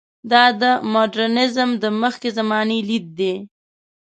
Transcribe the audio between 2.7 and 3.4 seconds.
لید دی.